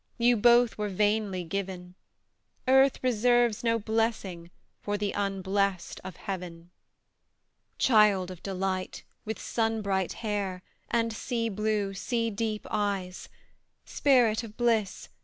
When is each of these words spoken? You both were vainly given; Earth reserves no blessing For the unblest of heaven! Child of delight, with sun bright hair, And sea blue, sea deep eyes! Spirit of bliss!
You 0.17 0.35
both 0.35 0.79
were 0.79 0.89
vainly 0.89 1.43
given; 1.43 1.93
Earth 2.67 2.97
reserves 3.03 3.63
no 3.63 3.77
blessing 3.77 4.49
For 4.81 4.97
the 4.97 5.11
unblest 5.11 6.01
of 6.03 6.15
heaven! 6.15 6.71
Child 7.77 8.31
of 8.31 8.41
delight, 8.41 9.03
with 9.25 9.37
sun 9.39 9.83
bright 9.83 10.13
hair, 10.25 10.63
And 10.89 11.13
sea 11.13 11.49
blue, 11.49 11.93
sea 11.93 12.31
deep 12.31 12.65
eyes! 12.71 13.29
Spirit 13.85 14.41
of 14.43 14.57
bliss! 14.57 15.09